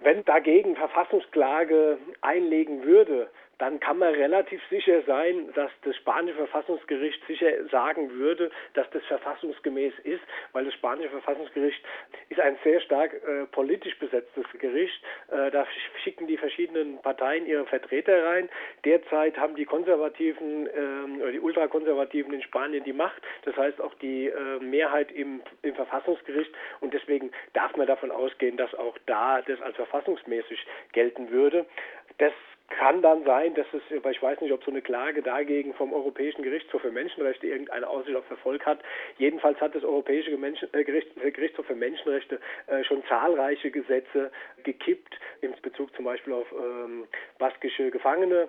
Wenn 0.00 0.24
dagegen 0.26 0.76
Verfassungsklage 0.76 1.98
einlegen 2.20 2.84
würde, 2.84 3.30
dann 3.58 3.80
kann 3.80 3.98
man 3.98 4.14
relativ 4.14 4.60
sicher 4.70 5.02
sein, 5.02 5.52
dass 5.54 5.70
das 5.82 5.96
spanische 5.96 6.36
Verfassungsgericht 6.36 7.20
sicher 7.26 7.66
sagen 7.70 8.10
würde, 8.12 8.50
dass 8.74 8.88
das 8.90 9.04
verfassungsgemäß 9.06 9.92
ist, 10.04 10.22
weil 10.52 10.64
das 10.64 10.74
spanische 10.74 11.10
Verfassungsgericht 11.10 11.84
ist 12.28 12.40
ein 12.40 12.56
sehr 12.62 12.80
stark 12.80 13.14
äh, 13.14 13.46
politisch 13.46 13.98
besetztes 13.98 14.44
Gericht. 14.58 15.02
Äh, 15.30 15.50
da 15.50 15.66
schicken 16.04 16.28
die 16.28 16.36
verschiedenen 16.36 16.98
Parteien 17.02 17.46
ihre 17.46 17.66
Vertreter 17.66 18.24
rein. 18.24 18.48
Derzeit 18.84 19.36
haben 19.36 19.56
die 19.56 19.64
Konservativen 19.64 20.66
äh, 20.66 21.22
oder 21.22 21.32
die 21.32 21.40
Ultrakonservativen 21.40 22.32
in 22.32 22.42
Spanien 22.42 22.84
die 22.84 22.92
Macht, 22.92 23.22
das 23.44 23.56
heißt 23.56 23.80
auch 23.80 23.94
die 23.94 24.28
äh, 24.28 24.60
Mehrheit 24.60 25.10
im, 25.10 25.42
im 25.62 25.74
Verfassungsgericht 25.74 26.52
und 26.80 26.94
deswegen 26.94 27.32
darf 27.54 27.76
man 27.76 27.86
davon 27.86 28.10
ausgehen, 28.10 28.56
dass 28.56 28.72
auch 28.74 28.96
da 29.06 29.42
das 29.42 29.60
als 29.60 29.76
verfassungsmäßig 29.76 30.64
gelten 30.92 31.30
würde. 31.30 31.66
Das 32.18 32.32
kann 32.68 33.00
dann 33.02 33.24
sein, 33.24 33.54
dass 33.54 33.66
es, 33.72 33.82
ich 33.90 34.22
weiß 34.22 34.40
nicht, 34.40 34.52
ob 34.52 34.62
so 34.62 34.70
eine 34.70 34.82
Klage 34.82 35.22
dagegen 35.22 35.74
vom 35.74 35.92
Europäischen 35.92 36.42
Gerichtshof 36.42 36.82
für 36.82 36.92
Menschenrechte 36.92 37.46
irgendeine 37.46 37.88
Aussicht 37.88 38.16
auf 38.16 38.28
Erfolg 38.30 38.64
hat. 38.66 38.80
Jedenfalls 39.16 39.60
hat 39.60 39.74
das 39.74 39.84
Europäische 39.84 40.36
Menschen, 40.36 40.68
äh, 40.72 40.84
Gericht, 40.84 41.08
Gerichtshof 41.16 41.66
für 41.66 41.74
Menschenrechte 41.74 42.40
äh, 42.66 42.84
schon 42.84 43.02
zahlreiche 43.08 43.70
Gesetze 43.70 44.30
gekippt, 44.64 45.18
in 45.40 45.54
Bezug 45.62 45.94
zum 45.96 46.04
Beispiel 46.04 46.34
auf 46.34 46.46
ähm, 46.52 47.06
baskische 47.38 47.90
Gefangene, 47.90 48.48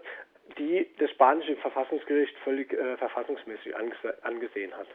die 0.58 0.88
das 1.00 1.10
spanische 1.12 1.56
Verfassungsgericht 1.58 2.36
völlig 2.44 2.74
äh, 2.74 2.98
verfassungsmäßig 2.98 3.76
angese 3.76 4.24
angesehen 4.24 4.74
hat. 4.74 4.88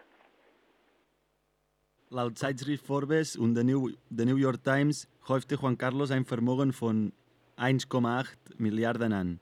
Laut 2.10 2.36
Zeitschrift 2.38 2.86
Forbes 2.86 3.36
und 3.36 3.54
der 3.54 3.64
New, 3.64 3.90
New 4.10 4.36
York 4.36 4.62
Times 4.62 5.08
häufte 5.28 5.56
Juan 5.56 5.78
Carlos 5.78 6.10
ein 6.10 6.24
Vermögen 6.24 6.72
von 6.72 7.12
1,8 7.58 8.26
Milliarden 8.58 9.12
an. 9.12 9.40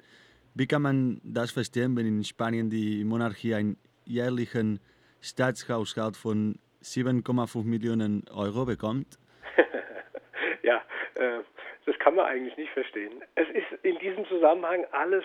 Wie 0.55 0.67
kann 0.67 0.83
man 0.83 1.21
das 1.25 1.51
verstehen, 1.51 1.97
wenn 1.97 2.07
in 2.07 2.25
Spanien 2.25 2.69
die 2.69 3.05
Monarchie 3.05 3.55
einen 3.55 3.79
jährlichen 4.05 4.81
Staatshaushalt 5.21 6.17
von 6.17 6.59
7,5 6.83 7.65
Millionen 7.65 8.25
Euro 8.35 8.67
bekommt? 8.67 9.19
ja, 10.63 10.83
äh, 11.15 11.41
das 11.87 11.99
kann 12.01 12.15
man 12.15 12.27
eigentlich 12.27 12.57
nicht 12.57 12.73
verstehen. 12.73 13.23
Es 13.35 13.49
ist 13.49 13.85
in 13.85 13.99
diesem 13.99 14.27
Zusammenhang 14.27 14.85
alles 14.93 15.25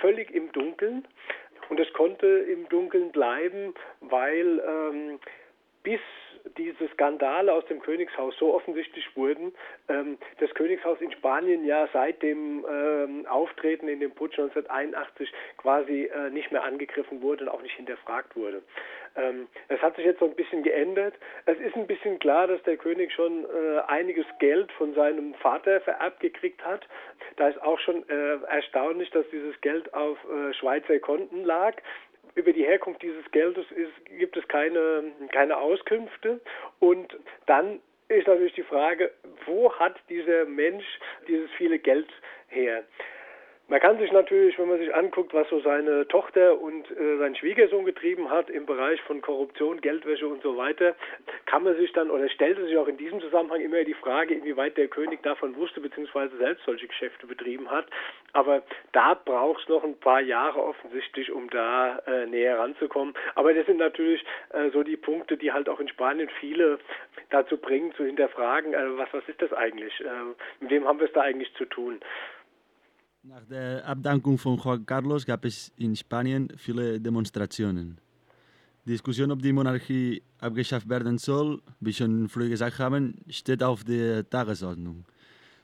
völlig 0.00 0.30
im 0.32 0.52
Dunkeln 0.52 1.06
und 1.70 1.80
es 1.80 1.92
konnte 1.92 2.26
im 2.26 2.68
Dunkeln 2.68 3.10
bleiben, 3.12 3.74
weil 4.00 4.60
ähm, 4.66 5.18
bis 5.82 6.00
diese 6.56 6.88
Skandale 6.88 7.52
aus 7.52 7.64
dem 7.66 7.80
Königshaus 7.80 8.36
so 8.38 8.54
offensichtlich 8.54 9.04
wurden, 9.16 9.52
ähm, 9.88 10.18
das 10.38 10.52
Königshaus 10.54 11.00
in 11.00 11.12
Spanien 11.12 11.64
ja 11.64 11.88
seit 11.92 12.22
dem 12.22 12.64
ähm, 12.70 13.26
Auftreten 13.26 13.88
in 13.88 14.00
dem 14.00 14.12
Putsch 14.12 14.38
1981 14.38 15.32
quasi 15.56 16.04
äh, 16.04 16.30
nicht 16.30 16.52
mehr 16.52 16.64
angegriffen 16.64 17.22
wurde 17.22 17.44
und 17.44 17.50
auch 17.50 17.62
nicht 17.62 17.76
hinterfragt 17.76 18.36
wurde. 18.36 18.62
Ähm, 19.16 19.48
es 19.68 19.80
hat 19.82 19.96
sich 19.96 20.04
jetzt 20.04 20.20
so 20.20 20.26
ein 20.26 20.34
bisschen 20.34 20.62
geändert. 20.62 21.14
Es 21.46 21.58
ist 21.58 21.74
ein 21.76 21.86
bisschen 21.86 22.18
klar, 22.18 22.46
dass 22.46 22.62
der 22.62 22.76
König 22.76 23.12
schon 23.12 23.44
äh, 23.44 23.80
einiges 23.86 24.26
Geld 24.38 24.70
von 24.72 24.94
seinem 24.94 25.34
Vater 25.34 25.80
vererbt 25.80 26.20
gekriegt 26.20 26.64
hat. 26.64 26.86
Da 27.36 27.48
ist 27.48 27.60
auch 27.62 27.78
schon 27.80 28.08
äh, 28.08 28.38
erstaunlich, 28.48 29.10
dass 29.10 29.28
dieses 29.30 29.60
Geld 29.60 29.92
auf 29.94 30.18
äh, 30.24 30.52
Schweizer 30.54 30.98
Konten 30.98 31.44
lag 31.44 31.74
über 32.38 32.52
die 32.52 32.64
Herkunft 32.64 33.02
dieses 33.02 33.28
Geldes 33.32 33.66
ist, 33.72 34.18
gibt 34.18 34.36
es 34.36 34.46
keine, 34.48 35.04
keine 35.32 35.56
Auskünfte. 35.56 36.40
Und 36.78 37.14
dann 37.46 37.80
ist 38.08 38.26
natürlich 38.26 38.54
die 38.54 38.62
Frage, 38.62 39.10
wo 39.46 39.72
hat 39.74 39.96
dieser 40.08 40.44
Mensch 40.44 40.86
dieses 41.26 41.50
viele 41.52 41.78
Geld 41.78 42.08
her? 42.48 42.84
Man 43.70 43.80
kann 43.80 43.98
sich 43.98 44.10
natürlich, 44.12 44.58
wenn 44.58 44.68
man 44.68 44.78
sich 44.78 44.94
anguckt, 44.94 45.34
was 45.34 45.46
so 45.50 45.60
seine 45.60 46.08
Tochter 46.08 46.58
und 46.58 46.90
äh, 46.90 47.18
sein 47.18 47.36
Schwiegersohn 47.36 47.84
getrieben 47.84 48.30
hat 48.30 48.48
im 48.48 48.64
Bereich 48.64 48.98
von 49.02 49.20
Korruption, 49.20 49.82
Geldwäsche 49.82 50.26
und 50.26 50.42
so 50.42 50.56
weiter, 50.56 50.96
kann 51.44 51.64
man 51.64 51.76
sich 51.76 51.92
dann 51.92 52.10
oder 52.10 52.30
stellte 52.30 52.64
sich 52.64 52.78
auch 52.78 52.88
in 52.88 52.96
diesem 52.96 53.20
Zusammenhang 53.20 53.60
immer 53.60 53.84
die 53.84 53.92
Frage, 53.92 54.32
inwieweit 54.32 54.78
der 54.78 54.88
König 54.88 55.22
davon 55.22 55.54
wusste 55.54 55.82
bzw. 55.82 56.30
selbst 56.38 56.64
solche 56.64 56.88
Geschäfte 56.88 57.26
betrieben 57.26 57.70
hat. 57.70 57.84
Aber 58.32 58.62
da 58.92 59.12
braucht 59.12 59.60
es 59.60 59.68
noch 59.68 59.84
ein 59.84 60.00
paar 60.00 60.22
Jahre 60.22 60.62
offensichtlich, 60.62 61.30
um 61.30 61.50
da 61.50 61.98
äh, 62.06 62.24
näher 62.24 62.58
ranzukommen. 62.58 63.12
Aber 63.34 63.52
das 63.52 63.66
sind 63.66 63.76
natürlich 63.76 64.24
äh, 64.54 64.70
so 64.70 64.82
die 64.82 64.96
Punkte, 64.96 65.36
die 65.36 65.52
halt 65.52 65.68
auch 65.68 65.80
in 65.80 65.88
Spanien 65.88 66.30
viele 66.40 66.78
dazu 67.28 67.58
bringen, 67.58 67.92
zu 67.92 68.04
hinterfragen, 68.04 68.72
äh, 68.72 68.96
was, 68.96 69.12
was 69.12 69.28
ist 69.28 69.42
das 69.42 69.52
eigentlich? 69.52 70.00
Äh, 70.00 70.06
mit 70.60 70.70
wem 70.70 70.88
haben 70.88 71.00
wir 71.00 71.06
es 71.06 71.12
da 71.12 71.20
eigentlich 71.20 71.52
zu 71.56 71.66
tun? 71.66 72.00
Nach 73.28 73.44
der 73.44 73.84
Abdankung 73.86 74.38
von 74.38 74.56
Juan 74.56 74.86
Carlos 74.86 75.26
gab 75.26 75.44
es 75.44 75.70
in 75.76 75.94
Spanien 75.94 76.48
viele 76.56 76.98
Demonstrationen. 76.98 77.98
Die 78.86 78.92
Diskussion, 78.92 79.30
ob 79.30 79.42
die 79.42 79.52
Monarchie 79.52 80.22
abgeschafft 80.40 80.88
werden 80.88 81.18
soll, 81.18 81.60
wie 81.80 81.92
schon 81.92 82.28
früher 82.30 82.48
gesagt 82.48 82.78
haben, 82.78 83.16
steht 83.28 83.62
auf 83.62 83.84
der 83.84 84.26
Tagesordnung. 84.30 85.04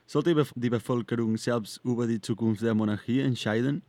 Sollte 0.05 0.35
die 0.55 0.69
Bevölkerung 0.69 1.37
selbst 1.37 1.81
über 1.83 2.05
die 2.05 2.21
Zukunft 2.21 2.61
der 2.61 2.75
Monarchie 2.75 3.21
entscheiden? 3.21 3.81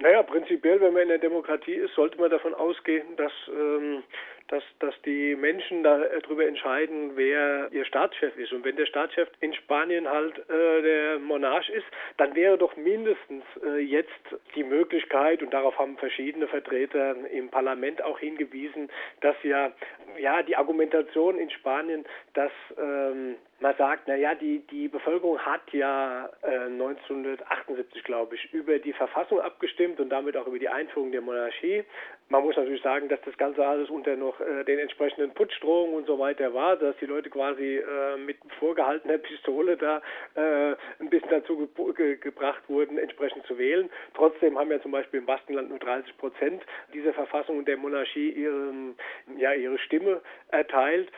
Naja, 0.00 0.22
prinzipiell, 0.22 0.82
wenn 0.82 0.92
man 0.92 1.04
in 1.04 1.08
der 1.08 1.18
Demokratie 1.18 1.76
ist, 1.84 1.94
sollte 1.94 2.18
man 2.18 2.30
davon 2.30 2.52
ausgehen, 2.52 3.16
dass 3.16 3.32
ähm, 3.48 4.02
dass, 4.50 4.64
dass 4.80 4.94
die 5.02 5.36
Menschen 5.36 5.84
darüber 5.84 6.44
entscheiden, 6.44 7.12
wer 7.14 7.68
ihr 7.72 7.84
Staatschef 7.84 8.36
ist. 8.36 8.52
Und 8.52 8.64
wenn 8.64 8.74
der 8.74 8.86
Staatschef 8.86 9.28
in 9.40 9.54
Spanien 9.54 10.08
halt 10.08 10.38
äh, 10.50 10.82
der 10.82 11.18
Monarch 11.20 11.68
ist, 11.68 11.86
dann 12.16 12.34
wäre 12.34 12.58
doch 12.58 12.76
mindestens 12.76 13.44
äh, 13.64 13.78
jetzt 13.78 14.10
die 14.56 14.64
Möglichkeit, 14.64 15.42
und 15.42 15.54
darauf 15.54 15.78
haben 15.78 15.96
verschiedene 15.98 16.48
Vertreter 16.48 17.14
im 17.30 17.48
Parlament 17.48 18.02
auch 18.02 18.18
hingewiesen, 18.18 18.90
dass 19.20 19.36
ja, 19.44 19.70
ja 20.18 20.42
die 20.42 20.56
Argumentation 20.56 21.38
in 21.38 21.50
Spanien, 21.50 22.04
dass 22.34 22.52
ähm, 22.76 23.36
man 23.60 23.76
sagt, 23.76 24.08
naja, 24.08 24.34
die, 24.34 24.66
die 24.70 24.88
Bevölkerung 24.88 25.38
hat 25.38 25.62
ja 25.72 26.28
äh, 26.42 26.66
1978, 26.66 28.02
glaube 28.04 28.34
ich, 28.34 28.52
über 28.52 28.78
die 28.78 28.94
Verfassung 28.94 29.40
abgestimmt 29.40 30.00
und 30.00 30.08
damit 30.08 30.36
auch 30.36 30.46
über 30.46 30.58
die 30.58 30.68
Einführung 30.68 31.12
der 31.12 31.20
Monarchie. 31.20 31.84
Man 32.30 32.44
muss 32.44 32.56
natürlich 32.56 32.82
sagen, 32.82 33.08
dass 33.08 33.20
das 33.22 33.36
Ganze 33.36 33.66
alles 33.66 33.90
unter 33.90 34.14
noch 34.14 34.40
äh, 34.40 34.62
den 34.62 34.78
entsprechenden 34.78 35.34
Putschdrohungen 35.34 35.96
und 35.96 36.06
so 36.06 36.16
weiter 36.20 36.54
war, 36.54 36.76
dass 36.76 36.96
die 36.98 37.06
Leute 37.06 37.28
quasi 37.28 37.78
äh, 37.78 38.16
mit 38.18 38.38
vorgehaltener 38.60 39.18
Pistole 39.18 39.76
da 39.76 40.00
äh, 40.36 40.76
ein 41.00 41.10
bisschen 41.10 41.28
dazu 41.28 41.56
ge 41.56 41.92
ge 41.92 42.16
gebracht 42.18 42.62
wurden, 42.68 42.98
entsprechend 42.98 43.44
zu 43.46 43.58
wählen. 43.58 43.90
Trotzdem 44.14 44.56
haben 44.56 44.70
ja 44.70 44.80
zum 44.80 44.92
Beispiel 44.92 45.18
im 45.18 45.26
Baskenland 45.26 45.70
nur 45.70 45.80
30 45.80 46.16
Prozent 46.18 46.62
dieser 46.94 47.12
Verfassung 47.14 47.58
und 47.58 47.66
der 47.66 47.76
Monarchie 47.76 48.30
ihren, 48.30 48.94
ja, 49.36 49.52
ihre 49.52 49.78
Stimme 49.78 50.20
erteilt 50.52 51.10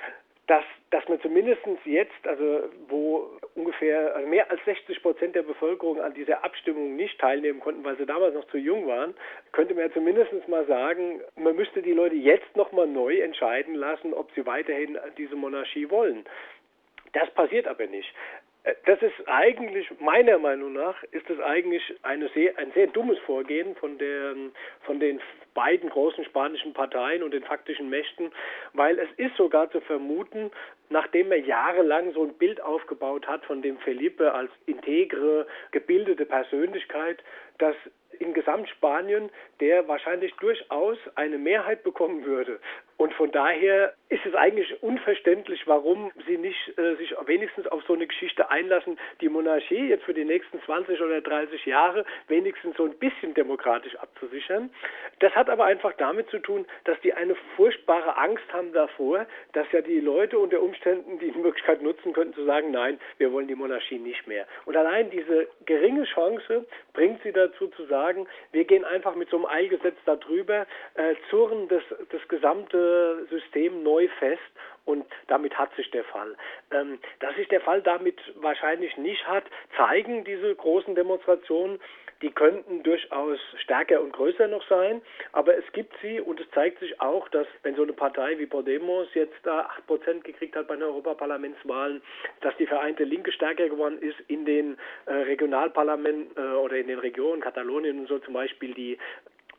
dass, 0.46 0.64
dass 0.90 1.08
man 1.08 1.20
zumindest 1.20 1.62
jetzt, 1.84 2.26
also 2.26 2.64
wo 2.88 3.30
ungefähr 3.54 4.14
also 4.14 4.28
mehr 4.28 4.50
als 4.50 4.64
60 4.64 5.02
Prozent 5.02 5.34
der 5.36 5.42
Bevölkerung 5.42 6.00
an 6.00 6.14
dieser 6.14 6.44
Abstimmung 6.44 6.96
nicht 6.96 7.18
teilnehmen 7.20 7.60
konnten, 7.60 7.84
weil 7.84 7.96
sie 7.96 8.06
damals 8.06 8.34
noch 8.34 8.46
zu 8.48 8.58
jung 8.58 8.86
waren, 8.86 9.14
könnte 9.52 9.74
man 9.74 9.84
ja 9.84 9.92
zumindest 9.92 10.32
mal 10.48 10.66
sagen, 10.66 11.20
man 11.36 11.54
müsste 11.54 11.82
die 11.82 11.92
Leute 11.92 12.16
jetzt 12.16 12.56
nochmal 12.56 12.86
neu 12.86 13.20
entscheiden 13.20 13.74
lassen, 13.74 14.12
ob 14.14 14.30
sie 14.34 14.44
weiterhin 14.44 14.98
diese 15.16 15.36
Monarchie 15.36 15.88
wollen. 15.90 16.24
Das 17.12 17.30
passiert 17.30 17.66
aber 17.66 17.86
nicht. 17.86 18.12
Äh, 18.64 18.74
das 18.86 19.00
ist 19.02 19.14
eigentlich, 19.26 19.88
meiner 20.00 20.38
Meinung 20.38 20.72
nach, 20.72 21.02
ist 21.10 21.28
das 21.28 21.38
eigentlich 21.40 21.82
sehr, 22.34 22.58
ein 22.58 22.72
sehr 22.72 22.86
dummes 22.88 23.18
Vorgehen 23.20 23.74
von, 23.76 23.98
der, 23.98 24.34
von 24.82 25.00
den 25.00 25.20
beiden 25.54 25.90
großen 25.90 26.24
spanischen 26.24 26.72
Parteien 26.72 27.22
und 27.22 27.32
den 27.32 27.42
faktischen 27.42 27.90
Mächten, 27.90 28.32
weil 28.72 28.98
es 28.98 29.08
ist 29.16 29.36
sogar 29.36 29.70
zu 29.70 29.80
vermuten, 29.80 30.50
nachdem 30.92 31.32
er 31.32 31.40
jahrelang 31.40 32.12
so 32.12 32.22
ein 32.22 32.34
Bild 32.34 32.60
aufgebaut 32.60 33.26
hat 33.26 33.44
von 33.44 33.62
dem 33.62 33.78
Felipe 33.78 34.32
als 34.32 34.50
integre, 34.66 35.46
gebildete 35.72 36.26
Persönlichkeit, 36.26 37.22
dass 37.58 37.74
in 38.18 38.34
Gesamtspanien 38.34 39.30
der 39.60 39.88
wahrscheinlich 39.88 40.34
durchaus 40.34 40.98
eine 41.14 41.38
Mehrheit 41.38 41.82
bekommen 41.82 42.24
würde. 42.24 42.60
Und 42.96 43.12
von 43.14 43.32
daher 43.32 43.94
ist 44.10 44.24
es 44.26 44.34
eigentlich 44.34 44.80
unverständlich, 44.82 45.66
warum 45.66 46.12
sie 46.26 46.36
nicht 46.36 46.78
äh, 46.78 46.94
sich 46.96 47.14
wenigstens 47.26 47.66
auf 47.66 47.82
so 47.84 47.94
eine 47.94 48.06
Geschichte 48.06 48.50
einlassen, 48.50 48.98
die 49.20 49.28
Monarchie 49.28 49.88
jetzt 49.88 50.04
für 50.04 50.14
die 50.14 50.24
nächsten 50.24 50.60
20 50.62 51.00
oder 51.00 51.20
30 51.20 51.66
Jahre 51.66 52.04
wenigstens 52.28 52.76
so 52.76 52.84
ein 52.84 52.94
bisschen 52.98 53.34
demokratisch 53.34 53.96
abzusichern. 53.96 54.70
Das 55.18 55.34
hat 55.34 55.50
aber 55.50 55.64
einfach 55.64 55.94
damit 55.94 56.28
zu 56.30 56.38
tun, 56.38 56.66
dass 56.84 57.00
die 57.00 57.12
eine 57.12 57.34
furchtbare 57.56 58.16
Angst 58.18 58.44
haben 58.52 58.72
davor, 58.72 59.26
dass 59.52 59.66
ja 59.72 59.80
die 59.80 60.00
Leute 60.00 60.38
unter 60.38 60.62
Umständen 60.62 60.81
die 60.84 61.32
Möglichkeit 61.38 61.82
nutzen 61.82 62.12
könnten 62.12 62.34
zu 62.34 62.44
sagen, 62.44 62.70
nein, 62.70 62.98
wir 63.18 63.32
wollen 63.32 63.48
die 63.48 63.54
Monarchie 63.54 63.98
nicht 63.98 64.26
mehr. 64.26 64.46
Und 64.64 64.76
allein 64.76 65.10
diese 65.10 65.48
geringe 65.66 66.04
Chance 66.04 66.66
bringt 66.92 67.22
sie 67.22 67.32
dazu 67.32 67.68
zu 67.68 67.84
sagen, 67.86 68.26
wir 68.52 68.64
gehen 68.64 68.84
einfach 68.84 69.14
mit 69.14 69.30
so 69.30 69.36
einem 69.36 69.46
Eilgesetz 69.46 69.96
darüber, 70.04 70.66
äh, 70.94 71.14
zurren 71.30 71.68
das, 71.68 71.82
das 72.10 72.26
gesamte 72.28 73.26
System 73.30 73.82
neu 73.82 74.08
fest 74.18 74.40
und 74.84 75.06
damit 75.28 75.56
hat 75.58 75.74
sich 75.76 75.90
der 75.90 76.04
Fall. 76.04 76.36
Ähm, 76.70 76.98
dass 77.20 77.34
sich 77.36 77.48
der 77.48 77.60
Fall 77.60 77.82
damit 77.82 78.18
wahrscheinlich 78.36 78.96
nicht 78.96 79.26
hat, 79.26 79.44
zeigen 79.76 80.24
diese 80.24 80.54
großen 80.54 80.94
Demonstrationen. 80.94 81.80
Die 82.22 82.30
könnten 82.30 82.84
durchaus 82.84 83.40
stärker 83.58 84.00
und 84.00 84.12
größer 84.12 84.46
noch 84.46 84.64
sein, 84.68 85.02
aber 85.32 85.56
es 85.56 85.64
gibt 85.72 85.92
sie 86.00 86.20
und 86.20 86.38
es 86.38 86.48
zeigt 86.52 86.78
sich 86.78 87.00
auch, 87.00 87.28
dass 87.28 87.48
wenn 87.64 87.74
so 87.74 87.82
eine 87.82 87.92
Partei 87.92 88.38
wie 88.38 88.46
Podemos 88.46 89.08
jetzt 89.14 89.34
da 89.42 89.68
8% 89.88 90.20
gekriegt 90.22 90.54
hat 90.54 90.68
bei 90.68 90.76
den 90.76 90.84
Europaparlamentswahlen, 90.84 92.00
dass 92.40 92.56
die 92.58 92.66
Vereinte 92.66 93.02
Linke 93.02 93.32
stärker 93.32 93.68
geworden 93.68 93.98
ist 94.00 94.20
in 94.28 94.44
den 94.44 94.78
äh, 95.06 95.12
Regionalparlamenten 95.12 96.36
äh, 96.36 96.54
oder 96.54 96.76
in 96.76 96.86
den 96.86 97.00
Regionen, 97.00 97.40
Katalonien 97.40 97.98
und 97.98 98.06
so 98.06 98.20
zum 98.20 98.34
Beispiel 98.34 98.72
die 98.72 98.98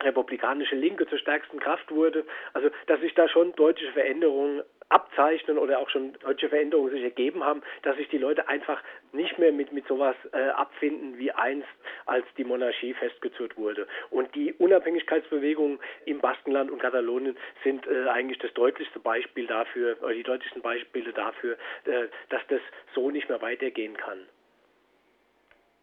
republikanische 0.01 0.75
Linke 0.75 1.07
zur 1.07 1.17
stärksten 1.17 1.59
Kraft 1.59 1.91
wurde. 1.91 2.25
Also 2.53 2.69
dass 2.87 2.99
sich 3.01 3.13
da 3.13 3.27
schon 3.27 3.53
deutliche 3.53 3.91
Veränderungen 3.91 4.63
abzeichnen 4.89 5.57
oder 5.57 5.79
auch 5.79 5.89
schon 5.89 6.13
deutsche 6.19 6.49
Veränderungen 6.49 6.91
sich 6.91 7.03
ergeben 7.03 7.43
haben, 7.43 7.61
dass 7.83 7.97
sich 7.97 8.09
die 8.09 8.17
Leute 8.17 8.47
einfach 8.47 8.81
nicht 9.11 9.37
mehr 9.39 9.51
mit, 9.51 9.71
mit 9.71 9.87
sowas 9.87 10.15
äh, 10.31 10.49
abfinden 10.49 11.17
wie 11.17 11.31
einst, 11.31 11.67
als 12.05 12.25
die 12.37 12.43
Monarchie 12.43 12.93
festgezurrt 12.93 13.57
wurde. 13.57 13.87
Und 14.09 14.33
die 14.35 14.53
Unabhängigkeitsbewegungen 14.53 15.79
im 16.05 16.19
Baskenland 16.19 16.71
und 16.71 16.79
Katalonien 16.79 17.37
sind 17.63 17.85
äh, 17.87 18.07
eigentlich 18.09 18.39
das 18.39 18.53
deutlichste 18.53 18.99
Beispiel 18.99 19.47
dafür, 19.47 19.97
oder 20.01 20.13
die 20.13 20.23
deutlichsten 20.23 20.61
Beispiele 20.61 21.13
dafür, 21.13 21.57
äh, 21.85 22.07
dass 22.29 22.41
das 22.49 22.61
so 22.95 23.11
nicht 23.11 23.29
mehr 23.29 23.41
weitergehen 23.41 23.97
kann. 23.97 24.19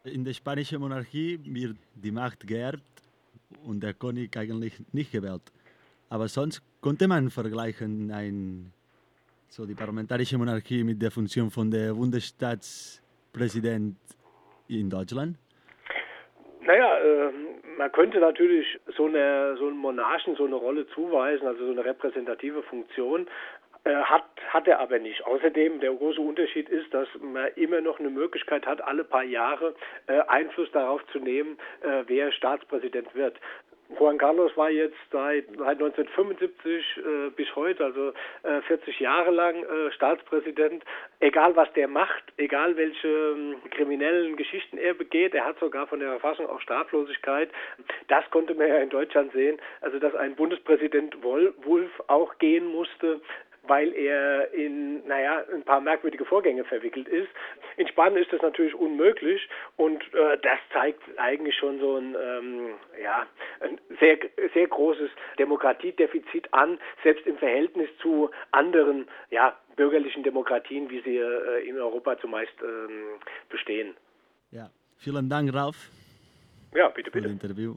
In 0.04 0.24
der 0.24 0.32
spanischen 0.32 0.80
Monarchie 0.80 1.38
wird 1.44 1.76
die 1.94 2.10
Macht 2.10 2.46
geerbt 2.46 2.82
und 3.64 3.82
der 3.82 3.94
König 3.94 4.36
eigentlich 4.36 4.74
nicht 4.92 5.12
gewählt. 5.12 5.42
Aber 6.08 6.28
sonst 6.28 6.62
konnte 6.80 7.06
man 7.06 7.30
vergleichen 7.30 8.10
ein, 8.10 8.72
so 9.50 9.66
die 9.66 9.74
parlamentarische 9.74 10.38
Monarchie 10.38 10.82
mit 10.84 11.02
der 11.02 11.10
Funktion 11.10 11.50
von 11.50 11.68
der 11.70 11.92
Bundesstaatspräsident 11.94 13.96
in 14.68 14.88
Deutschland? 14.88 15.36
Naja, 16.62 16.98
äh, 16.98 17.32
man 17.76 17.90
könnte 17.90 18.20
natürlich 18.20 18.78
so, 18.96 19.06
eine, 19.06 19.56
so 19.58 19.66
einen 19.66 19.78
Monarchen 19.78 20.36
so 20.36 20.46
eine 20.46 20.54
Rolle 20.54 20.86
zuweisen, 20.94 21.48
also 21.48 21.66
so 21.66 21.72
eine 21.72 21.84
repräsentative 21.84 22.62
Funktion. 22.62 23.26
Äh, 23.82 23.94
hat, 23.94 24.26
hat 24.50 24.68
er 24.68 24.78
aber 24.78 24.98
nicht. 24.98 25.24
Außerdem, 25.24 25.80
der 25.80 25.94
große 25.94 26.20
Unterschied 26.20 26.68
ist, 26.68 26.92
dass 26.92 27.08
man 27.18 27.48
immer 27.56 27.80
noch 27.80 27.98
eine 27.98 28.10
Möglichkeit 28.10 28.66
hat, 28.66 28.84
alle 28.84 29.04
paar 29.04 29.24
Jahre 29.24 29.74
äh, 30.06 30.20
Einfluss 30.28 30.70
darauf 30.72 31.00
zu 31.12 31.18
nehmen, 31.18 31.56
äh, 31.80 32.04
wer 32.06 32.30
Staatspräsident 32.30 33.14
wird. 33.14 33.40
Juan 33.98 34.18
Carlos 34.18 34.56
war 34.56 34.70
jetzt 34.70 34.96
seit, 35.10 35.46
seit 35.58 35.80
1975 35.80 36.96
äh, 36.96 37.30
bis 37.30 37.54
heute, 37.56 37.84
also 37.84 38.12
äh, 38.42 38.60
40 38.62 39.00
Jahre 39.00 39.30
lang 39.30 39.64
äh, 39.64 39.90
Staatspräsident. 39.92 40.84
Egal 41.18 41.56
was 41.56 41.72
der 41.72 41.88
macht, 41.88 42.22
egal 42.36 42.76
welche 42.76 43.08
ähm, 43.08 43.56
kriminellen 43.70 44.36
Geschichten 44.36 44.78
er 44.78 44.94
begeht, 44.94 45.34
er 45.34 45.44
hat 45.44 45.58
sogar 45.58 45.86
von 45.86 46.00
der 46.00 46.10
Verfassung 46.18 46.48
auch 46.48 46.60
Straflosigkeit. 46.60 47.50
Das 48.08 48.28
konnte 48.30 48.54
man 48.54 48.68
ja 48.68 48.76
in 48.76 48.90
Deutschland 48.90 49.32
sehen, 49.32 49.58
also 49.80 49.98
dass 49.98 50.14
ein 50.14 50.36
Bundespräsident 50.36 51.22
Wolf 51.22 51.90
auch 52.06 52.38
gehen 52.38 52.66
musste, 52.66 53.20
weil 53.62 53.92
er 53.94 54.52
in, 54.52 55.06
naja, 55.06 55.44
ein 55.52 55.62
paar 55.62 55.80
merkwürdige 55.80 56.24
Vorgänge 56.24 56.64
verwickelt 56.64 57.08
ist. 57.08 57.28
In 57.76 57.86
Spanien 57.88 58.22
ist 58.22 58.32
das 58.32 58.42
natürlich 58.42 58.74
unmöglich 58.74 59.48
und 59.76 60.02
äh, 60.14 60.38
das 60.42 60.58
zeigt 60.72 61.02
eigentlich 61.18 61.56
schon 61.56 61.78
so 61.78 61.96
ein, 61.96 62.16
ähm, 62.20 62.74
ja, 63.02 63.26
ein 63.60 63.80
sehr, 63.98 64.18
sehr 64.54 64.66
großes 64.66 65.10
Demokratiedefizit 65.38 66.52
an, 66.52 66.78
selbst 67.02 67.26
im 67.26 67.38
Verhältnis 67.38 67.88
zu 68.00 68.30
anderen, 68.50 69.06
ja, 69.30 69.56
bürgerlichen 69.76 70.22
Demokratien, 70.22 70.90
wie 70.90 71.00
sie 71.00 71.16
äh, 71.16 71.68
in 71.68 71.78
Europa 71.78 72.18
zumeist 72.18 72.52
ähm, 72.62 73.20
bestehen. 73.48 73.96
Ja, 74.50 74.70
vielen 74.98 75.28
Dank, 75.28 75.52
Ralf. 75.54 75.90
Ja, 76.74 76.88
bitte, 76.88 77.10
für 77.10 77.18
bitte. 77.18 77.34
das 77.34 77.42
Interview. 77.42 77.76